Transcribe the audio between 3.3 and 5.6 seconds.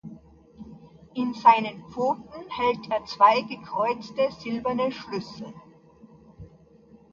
gekreuzte silberne Schlüssel.